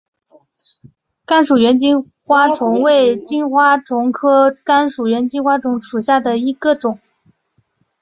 [1.27, 6.97] 甘薯猿金花虫为金花虫科甘薯猿金花虫属下的一个种。